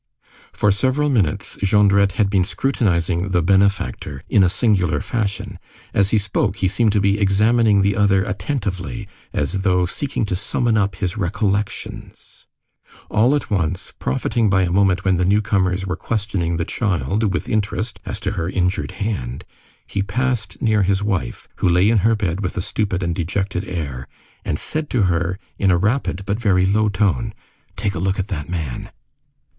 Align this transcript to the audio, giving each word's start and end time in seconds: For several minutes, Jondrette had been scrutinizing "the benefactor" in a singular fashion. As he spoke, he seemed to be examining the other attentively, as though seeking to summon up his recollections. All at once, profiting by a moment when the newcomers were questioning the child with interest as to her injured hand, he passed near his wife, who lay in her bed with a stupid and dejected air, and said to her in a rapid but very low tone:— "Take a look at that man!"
For 0.51 0.71
several 0.71 1.11
minutes, 1.11 1.57
Jondrette 1.61 2.13
had 2.13 2.27
been 2.27 2.43
scrutinizing 2.43 3.29
"the 3.29 3.43
benefactor" 3.43 4.23
in 4.27 4.41
a 4.41 4.49
singular 4.49 4.99
fashion. 4.99 5.59
As 5.93 6.09
he 6.09 6.17
spoke, 6.17 6.55
he 6.55 6.67
seemed 6.67 6.91
to 6.93 6.99
be 6.99 7.19
examining 7.19 7.83
the 7.83 7.95
other 7.95 8.23
attentively, 8.23 9.07
as 9.31 9.61
though 9.61 9.85
seeking 9.85 10.25
to 10.25 10.35
summon 10.35 10.75
up 10.75 10.95
his 10.95 11.17
recollections. 11.17 12.47
All 13.11 13.35
at 13.35 13.51
once, 13.51 13.93
profiting 13.99 14.49
by 14.49 14.63
a 14.63 14.71
moment 14.71 15.05
when 15.05 15.17
the 15.17 15.23
newcomers 15.23 15.85
were 15.85 15.95
questioning 15.95 16.57
the 16.57 16.65
child 16.65 17.31
with 17.31 17.47
interest 17.47 17.99
as 18.03 18.19
to 18.21 18.31
her 18.31 18.49
injured 18.49 18.93
hand, 18.93 19.45
he 19.85 20.01
passed 20.01 20.59
near 20.63 20.81
his 20.81 21.03
wife, 21.03 21.47
who 21.57 21.69
lay 21.69 21.87
in 21.87 21.99
her 21.99 22.15
bed 22.15 22.39
with 22.41 22.57
a 22.57 22.61
stupid 22.61 23.03
and 23.03 23.13
dejected 23.13 23.65
air, 23.69 24.07
and 24.43 24.57
said 24.57 24.89
to 24.89 25.03
her 25.03 25.37
in 25.59 25.69
a 25.69 25.77
rapid 25.77 26.25
but 26.25 26.39
very 26.41 26.65
low 26.65 26.89
tone:— 26.89 27.35
"Take 27.77 27.93
a 27.93 27.99
look 27.99 28.17
at 28.17 28.29
that 28.29 28.49
man!" 28.49 28.89